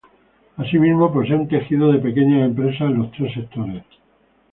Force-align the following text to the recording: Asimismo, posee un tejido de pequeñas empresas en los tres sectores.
Asimismo, 0.57 1.13
posee 1.13 1.35
un 1.35 1.47
tejido 1.47 1.91
de 1.91 1.99
pequeñas 1.99 2.49
empresas 2.49 2.89
en 2.89 2.97
los 2.97 3.11
tres 3.11 3.35
sectores. 3.35 3.83